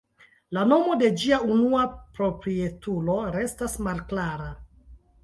La 0.57 0.61
nomo 0.69 0.93
de 1.01 1.09
ĝia 1.23 1.37
unua 1.55 1.83
proprietulo 2.19 3.19
restas 3.37 3.77
malklara. 3.89 4.49